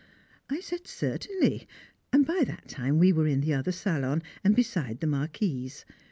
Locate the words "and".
2.11-2.25, 4.43-4.55